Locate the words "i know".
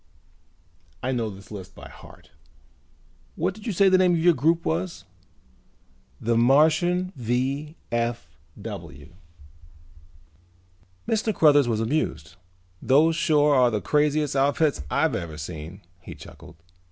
1.03-1.29